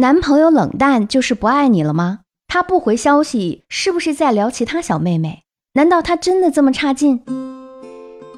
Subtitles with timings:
[0.00, 2.20] 男朋友冷淡就是不爱你了吗？
[2.48, 5.42] 他不回消息是不是在聊其他小妹妹？
[5.74, 7.20] 难道他真的这么差劲？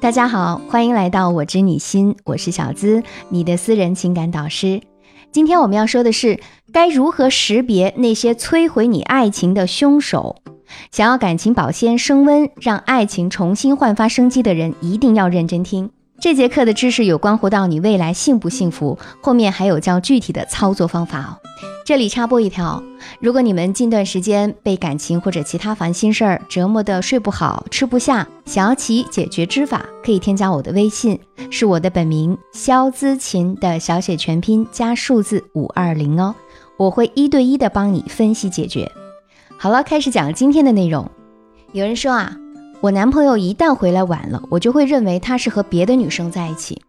[0.01, 4.81] 大家好，欢迎来到我知你心，我是小资，你的私人情感导师。
[5.31, 6.37] 今天我们要说的是，
[6.73, 10.35] 该如何识别那些摧毁你爱情的凶手？
[10.91, 15.89] 想要感情保鲜升温，让爱情重新焕发生机的人，一定要认真听。
[16.23, 21.35] 这节课的知识有关乎到你未来幸不幸福，后面还有较具体的操作方法哦。
[21.83, 22.81] 这里插播一条：
[23.19, 31.19] 如果你们近段时间被感情或者其他烦心事儿折磨的睡不好、吃不下，想要其解决之法，可以添加我的微信，
[31.51, 36.33] 是我的本名肖姿琴的小写全拼加数字五二零哦，
[36.77, 38.89] 我会一对一的帮你分析解决。
[39.57, 41.11] 好了，开始讲今天的内容。
[41.73, 42.37] 有人说啊。
[42.83, 46.81] 我男朋友一旦回来晚了，我就会认为他是和别的女生在一起。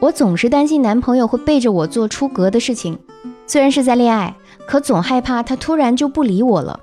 [0.00, 2.98] 我总是担心男朋友会背着我做出格的事情。
[3.46, 4.34] 虽然是在恋爱，
[4.66, 6.80] 可总害怕他突然就不理我了。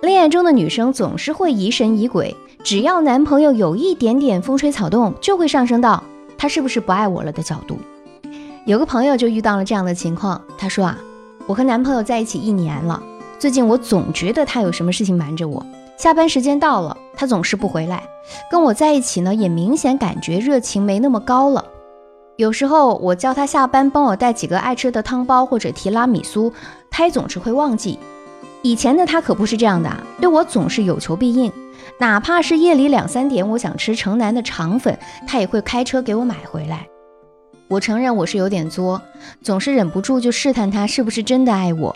[0.00, 6.02] 恋爱中的女生总是会疑神疑鬼，只要男朋友有一点点风吹草动，就会上升到
[6.36, 7.78] 他是不是不爱我了的角度。
[8.66, 10.98] 有个朋友就遇到了这样的情况，他说啊，
[11.46, 13.00] 我和男朋友在一起一年了，
[13.38, 15.64] 最近我总觉得他有什么事情瞒着我。
[15.96, 18.02] 下班时间到了，他总是不回来，
[18.50, 21.64] 跟我在一起呢，也明显感觉热情没那么高了。
[22.36, 26.52] 有时候我叫他下班帮我带几个爱吃的汤包或者提拉米苏，
[26.90, 27.98] 他也总是会忘记。
[28.62, 31.52] 以前的他可不是这样的，对我总是有求必应，
[31.98, 36.86] 哪怕是夜里两三点，我想吃城南的肠粉，他也会开车给我买回来。
[37.68, 39.00] 我承认我是有点作，
[39.42, 41.94] 总是忍不住就试探他是不是真的爱我，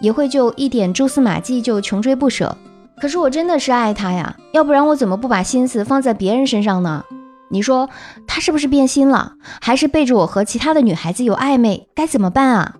[0.00, 2.56] 也会就一点蛛丝马迹就穷追不舍。
[3.00, 7.04] 可是我真的是爱他呀，要不然我怎么不把心思放在别人身上呢？
[7.50, 7.90] 你说
[8.26, 11.88] 他是不是变心了，还是背着我和其他的女孩子有暧昧？
[11.94, 12.76] 该怎么办啊？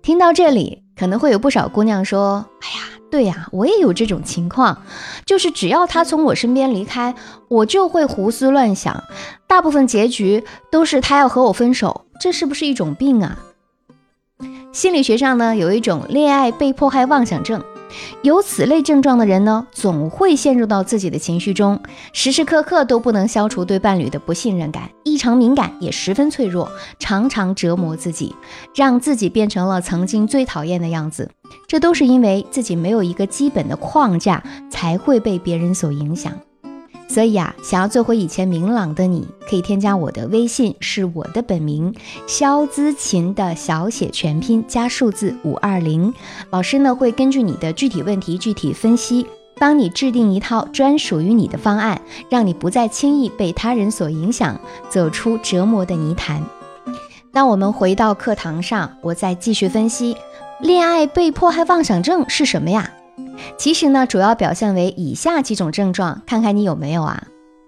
[0.00, 4.82] 听到这里，可能会有不少姑娘说：“哎呀，对呀，我也有这种情况，
[5.26, 7.14] 就是只要他从我身边离开，
[7.48, 9.02] 我就会胡思乱想，
[9.46, 13.38] 大部分结局都是他要和我分手，这是不是一种病啊？”
[14.72, 17.62] 心理学上呢，有一种恋爱被迫害妄想症。
[18.22, 21.80] 有此类症状的人呢，总会陷入到自己的情绪中，
[22.12, 28.34] 时时刻刻都不能消除对伴侣的不信任感，异常敏感，也十分脆弱，常常折磨自己，
[28.74, 31.30] 让自己变成了曾经最讨厌的样子。
[31.66, 36.32] 这都是因为自己没有一个基本的框架，才会被别人所影响。
[37.08, 41.92] 所以啊，想要做回以前明朗的你，可以添加我的微信，是我的本名
[42.26, 46.12] 肖姿琴的小写全拼加数字五二零。
[46.50, 49.26] 老师呢会根据你的具体问题具体分析，
[49.58, 54.60] 帮你制定一套专属于你的方案，让你不再轻易被他人所影响，
[54.90, 56.42] 走出折磨的泥潭。
[57.32, 60.14] 那我们回到课堂上，我再继续分析，
[60.60, 62.90] 恋爱被迫害妄想症是什么呀？
[63.56, 67.22] 其实呢，主要表现为以下几种症状，看看你有没有啊？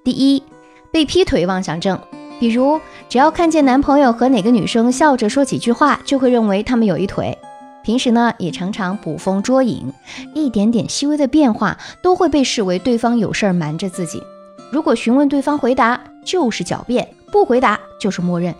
[0.04, 0.42] 第一，
[0.91, 1.98] 被劈腿妄想症，
[2.38, 7.36] 比如只要看见男朋友和哪个女生笑着说几句话，就会认为他们有一腿。
[7.82, 9.92] 平时呢，也常常捕风捉影，
[10.34, 14.22] 一点点细微的变化都会被视为对方有事儿瞒着自己。
[14.70, 18.54] 如果询问对方回答，就是狡辩；不回答就是默认。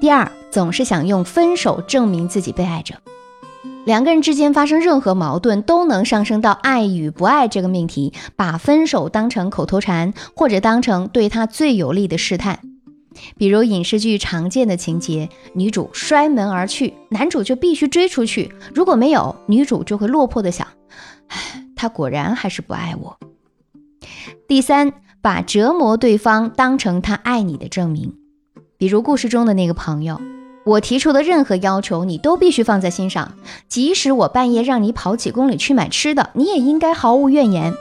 [0.00, 2.94] 第二，总是想用分手证明自己被爱着。
[3.88, 12.60] 两个人之间发生任何矛盾，都能上升到爱与不爱这个命题，把分手当成口头禅，或者当成对他最有利的试探。
[13.38, 18.52] 比如影视剧常见的情节，女主摔门而去，男主就必须追出去。
[18.74, 20.68] 如果没有，女主就会落魄的想：
[21.28, 23.18] 唉，他果然还是不爱我。
[24.46, 28.12] 第三，把折磨对方当成他爱你的证明。
[28.76, 30.20] 比如故事中的那个朋友。
[30.68, 33.32] 我提出的任何要求，你都必须放在心上。
[33.68, 37.72] 即使我半夜让你跑几公里去买吃的，你也应该毫无怨言。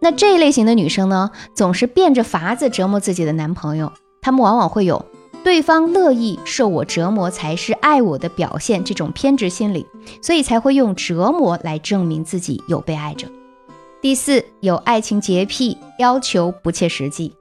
[0.00, 3.92] 那这一类型的女生呢，总是变着法子折磨自己的男朋友。
[4.22, 5.04] 她们往往会有
[5.44, 9.86] 对方乐意受我折磨才是爱我的表现这种偏执心理，
[10.22, 13.28] 所以才会用折磨来证明自己有被爱着。
[14.00, 17.34] 第四，有爱情洁癖，要求不切实际。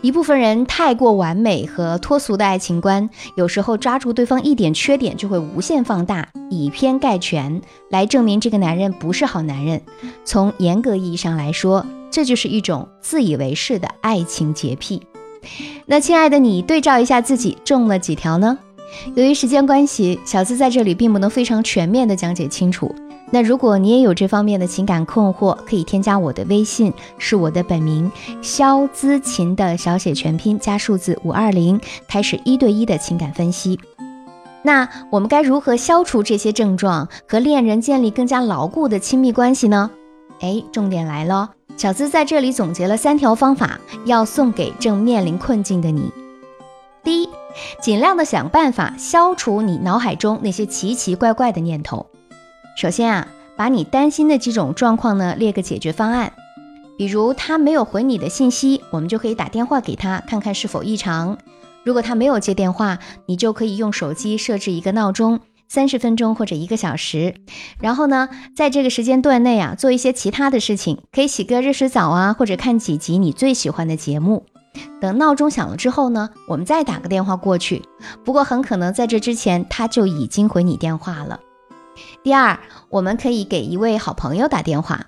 [0.00, 7.60] 一部分人太过完美和脱俗的爱情观，有时候抓住对方一点缺点就会无限放大，以偏概全，
[7.90, 9.82] 来证明这个男人不是好男人。
[10.24, 15.02] 从严格意义上来说，这就是一种自以为是的爱情洁癖。
[15.86, 18.56] 那亲爱的你，对照一下自己中了几条呢？
[19.16, 22.94] 由于时间关系，小资在这里并不能非常全面的讲解清楚。
[23.30, 28.10] 那如果你也有这方面的情感困惑，可以添加我的微信，是我的本名
[28.40, 31.78] 肖姿琴的小写全拼加数字五二零，
[32.08, 33.78] 开始一对一的情感分析。
[34.62, 39.90] 那我们该如何消除这些症状，和恋人建立更加牢固的亲密关系呢？
[40.40, 46.10] 哎，重点来了，小资在这里总结了三条方法，要送给正面临困境的你。
[47.04, 47.28] 第一，
[47.80, 52.06] 尽量的想办法消除你脑海中那些奇奇怪怪的念头。
[52.78, 53.26] 首先啊，
[53.56, 56.32] 把你担心的几种状况呢列个解决方案。
[56.96, 61.36] 比如他没有回你的信息，我们就可以打电话给他，看看是否异常。
[61.82, 67.34] 如果他没有接电话，你就可以用手机设置一个闹钟，三十分钟或者一个小时。
[67.80, 74.46] 然后呢，在这个时间段内啊，做一些其他的事情，可以洗个热水澡啊，或者看几集你最喜欢的节目。
[75.00, 77.82] 等闹钟响了之后呢，我们再打个电话过去。
[78.24, 81.40] 不过很可能在这之前他就已经回你电话了。
[82.22, 82.58] 第二，
[82.90, 85.06] 我们可以给一位好朋友打电话。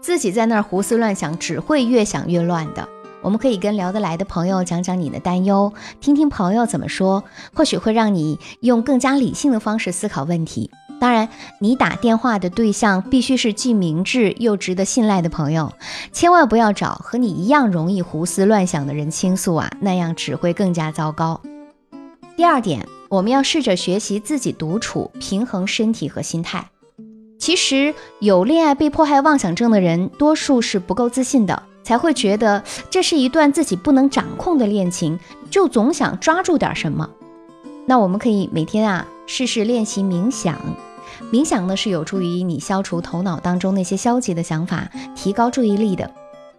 [0.00, 2.88] 自己在那儿胡思乱想，只会越想越乱的。
[3.22, 7.22] 我们可以跟聊得来的朋友讲讲你的担忧，听听朋友怎么说，
[7.54, 10.70] 或许会让你用更加理性的方式思考问题。
[11.00, 11.28] 当然，
[11.60, 15.72] 你打电话的对象必须是既明智又值得信赖的朋友，
[16.12, 21.40] 千万不要找和你一样容易胡思乱想的人倾诉啊，那样只会更加糟糕。
[22.36, 26.70] 第二点，我们要试着学习自己独处，平衡身体和心态。
[27.38, 35.18] 其实有恋爱被迫害妄想症的人，多数是不够自信的，才会觉得这是一段自己不能掌控的恋情，
[35.50, 37.10] 就总想抓住点什么。
[37.84, 40.56] 那我们可以每天啊试试练习冥想，
[41.30, 46.10] 冥想呢是有助于你消除头脑当中那些消极的想法，提高注意力的。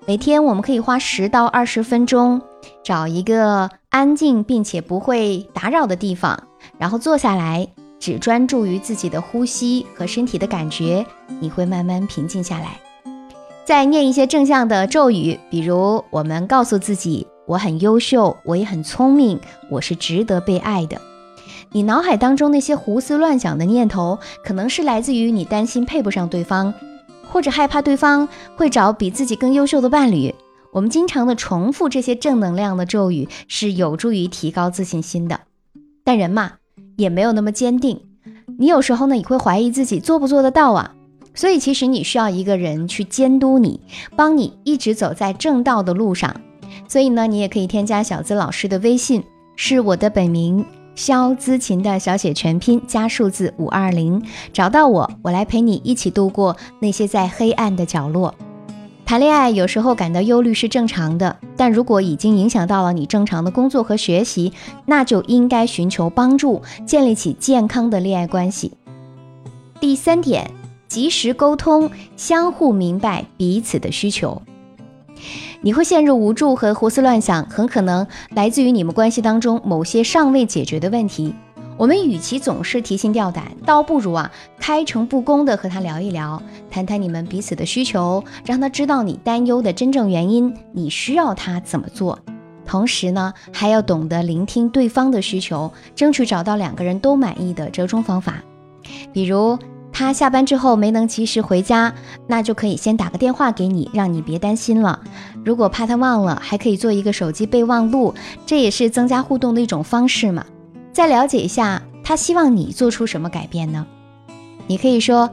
[0.06, 2.40] 每天我们可以花十到二十分钟，
[2.84, 6.48] 找一个安静并且不会打扰的地方，
[6.80, 7.68] 然后坐下来。
[8.00, 11.06] 只专注于自己的呼吸和身体的感觉，
[11.40, 12.82] 你会慢慢平静下来。
[13.64, 21.00] 再念一些正向的咒语，比如我们告诉自己：“我很优秀，我也很聪明，我是值得被爱的。”
[21.72, 26.74] 你脑海当中那些胡思乱想的念头，可能是来自于你担心配不上对方，
[27.32, 30.34] 或者害怕对方会找比自己更优秀的伴侣。
[30.74, 35.40] 我们经常的重复这些正能量的咒语，是有助于提高自信心的。
[36.04, 36.54] 但人嘛。
[36.96, 38.02] 也没有那么坚定，
[38.60, 40.94] 你有时候呢也会怀疑自己做不做得到啊，
[41.34, 43.80] 所以其实你需要一个人去监督你，
[44.16, 46.40] 帮你一直走在正道的路上。
[46.88, 49.24] 所以呢，你也可以添加小资老师的微信，
[49.56, 54.24] 是我的本名肖资琴的小写全拼加数字五二零，
[54.54, 58.36] 找到我，我来陪你一起度过那些在黑暗的角落。
[59.06, 64.54] 谈恋爱有时候感到忧虑是正常的，但如果已经影响到了你正常的工作和学习，
[64.86, 68.72] 那就应该寻求帮助，建立起健康的恋爱关系。
[69.80, 70.50] 第三点，
[70.88, 74.42] 及时沟通，相互明白彼此的需求。
[75.62, 81.36] 你会陷入无助和胡思乱想，很可能来自于你们关系当中某些尚未解决的问题。
[81.84, 86.42] 我们与其总是提心吊胆，倒不如啊开诚布公的和他聊一聊，
[86.72, 92.18] 谈谈你们彼此的需求，让他知道你担忧的真正原因，你需要他怎么做。
[92.66, 98.42] 同时呢，还要懂得聆听对方的需求，争取找到两个人都满意的折中方法。
[99.12, 99.60] 比如
[99.92, 101.94] 他下班之后没能及时回家，
[102.28, 105.02] 那就可以先打个电话给你，让你别担心了。
[105.44, 108.14] 如果怕他忘了，还可以做一个手机备忘录，
[108.46, 110.46] 这也是增加互动的一种方式嘛。
[110.94, 113.86] 再了解一下，他希望你做出什么改变呢？
[114.68, 115.30] 你可以说：“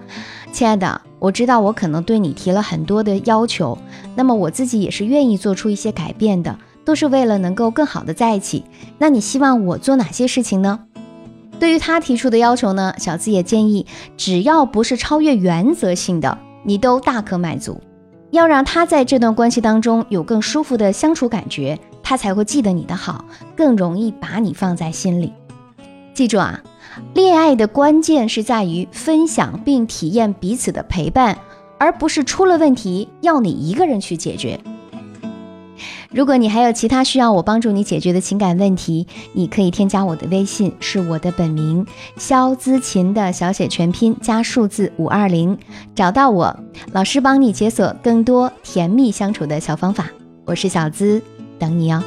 [0.50, 3.78] 亲爱的，我知道我可能对你提了很多的要求，
[4.16, 8.64] 那么我自己也是愿意做出一些改变的，都是为了能够更好的在一起。
[8.98, 10.80] 那你希望我做哪些事情呢？”
[11.60, 17.78] 对于他提出的要求呢，小资也建议，只要不是超越原则性的，你都大可满足。
[18.30, 25.32] 要让他在这段关系当中有更舒服的相处感觉，他才会记得你的好，更容易把你放在心里。
[26.14, 26.62] 记住啊，
[27.14, 31.38] 恋爱的关键是在于分享并体验彼此的陪伴，
[31.78, 34.60] 而不是出了问题要你一个人去解决。
[36.12, 41.86] 如果你还有其他需要我帮助你解决的情感问题，你可以添加我的微信，是我的本名
[42.16, 45.56] 肖姿琴的小写全拼加数字五二零，
[45.94, 46.54] 找到我，
[46.92, 50.10] 老师帮你解锁更多甜蜜相处的小方法。
[50.44, 51.22] 我是小资，
[51.60, 52.02] 等你哦。